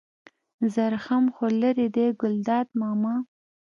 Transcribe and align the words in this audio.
زرخم 0.73 1.23
خو 1.35 1.45
لېرې 1.61 1.87
دی 1.95 2.07
ګلداد 2.21 2.67
ماما. 2.79 3.15